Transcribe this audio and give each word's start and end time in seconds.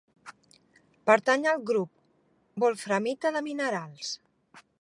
Pertany 1.09 1.45
al 1.51 1.61
grup 1.71 2.65
wolframita 2.65 3.37
de 3.37 3.47
minerals. 3.53 4.15